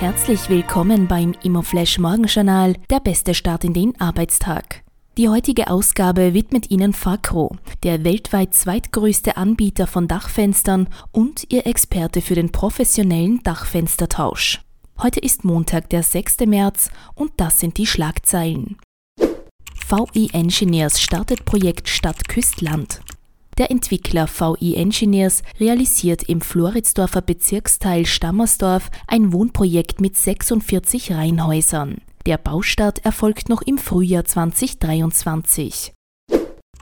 [0.00, 4.84] Herzlich willkommen beim Immoflash Morgenjournal, der beste Start in den Arbeitstag.
[5.16, 12.22] Die heutige Ausgabe widmet Ihnen Facro, der weltweit zweitgrößte Anbieter von Dachfenstern und Ihr Experte
[12.22, 14.60] für den professionellen Dachfenstertausch.
[15.02, 16.46] Heute ist Montag, der 6.
[16.46, 18.76] März und das sind die Schlagzeilen.
[19.18, 23.00] VI Engineers startet Projekt Stadt Küstland.
[23.58, 31.96] Der Entwickler VI Engineers realisiert im Floridsdorfer Bezirksteil Stammersdorf ein Wohnprojekt mit 46 Reihenhäusern.
[32.24, 35.92] Der Baustart erfolgt noch im Frühjahr 2023.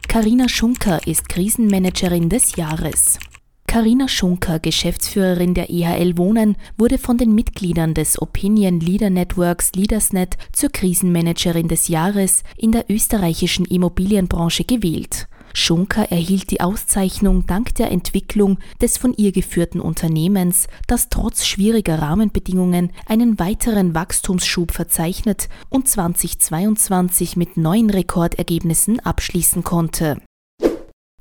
[0.07, 3.19] Karina Schunker ist Krisenmanagerin des Jahres.
[3.67, 10.37] Karina Schunker, Geschäftsführerin der EHL Wohnen, wurde von den Mitgliedern des Opinion Leader Networks Leadersnet
[10.53, 15.27] zur Krisenmanagerin des Jahres in der österreichischen Immobilienbranche gewählt.
[15.59, 22.03] Schunker erhielt die Auszeichnung dank der Entwicklung des von ihr geführten Unternehmens, das trotz schwieriger
[22.03, 30.21] Rahmenbedingungen einen weiteren Wachstumsschub verzeichnet und 2022 mit neuen Rekordergebnissen abschließen konnte.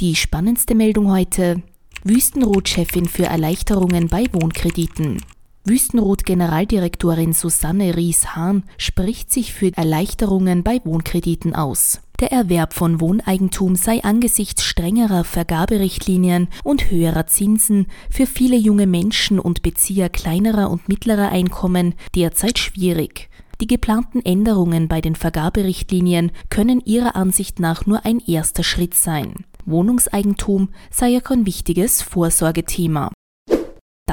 [0.02, 1.64] Die spannendste Meldung heute.
[2.04, 5.22] Wüstenrot-Chefin für Erleichterungen bei Wohnkrediten.
[5.64, 12.02] Wüstenrot-Generaldirektorin Susanne Ries-Hahn spricht sich für Erleichterungen bei Wohnkrediten aus.
[12.22, 19.38] Der Erwerb von Wohneigentum sei angesichts strengerer Vergaberichtlinien und höherer Zinsen für viele junge Menschen
[19.38, 23.30] und Bezieher kleinerer und mittlerer Einkommen derzeit schwierig.
[23.60, 29.46] Die geplanten Änderungen bei den Vergaberichtlinien können ihrer Ansicht nach nur ein erster Schritt sein.
[29.66, 33.12] Wohnungseigentum sei ja kein wichtiges Vorsorgethema.